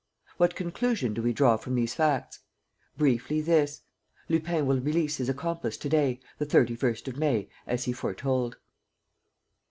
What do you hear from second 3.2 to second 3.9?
this: